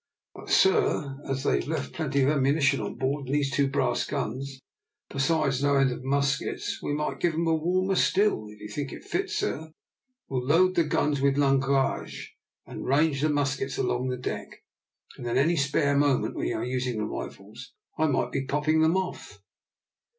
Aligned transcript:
"But, 0.33 0.49
sir, 0.49 1.19
as 1.29 1.43
they've 1.43 1.67
left 1.67 1.93
plenty 1.93 2.23
of 2.23 2.29
ammunition 2.29 2.81
on 2.81 2.95
board 2.95 3.27
and 3.27 3.35
these 3.35 3.51
two 3.51 3.67
brass 3.69 4.03
guns, 4.03 4.57
besides 5.11 5.61
no 5.61 5.75
end 5.75 5.91
of 5.91 6.03
muskets, 6.03 6.81
we 6.81 6.91
might 6.95 7.19
give 7.19 7.35
'em 7.35 7.45
a 7.45 7.53
warmer 7.53 7.93
still. 7.93 8.47
If 8.49 8.61
you 8.61 8.67
think 8.67 8.99
fit, 9.03 9.29
sir, 9.29 9.69
we'll 10.27 10.43
load 10.43 10.73
the 10.73 10.85
guns 10.85 11.21
with 11.21 11.37
langrage, 11.37 12.33
and 12.65 12.83
range 12.83 13.21
the 13.21 13.29
muskets 13.29 13.77
along 13.77 14.07
the 14.09 14.17
deck; 14.17 14.63
and 15.17 15.25
then 15.27 15.37
any 15.37 15.55
spare 15.55 15.95
moment 15.95 16.33
when 16.35 16.47
you 16.47 16.55
are 16.57 16.65
using 16.65 16.97
the 16.97 17.05
rifles 17.05 17.71
I 17.99 18.07
might 18.07 18.31
be 18.31 18.47
popping 18.47 18.81
them 18.81 18.97
off." 18.97 19.39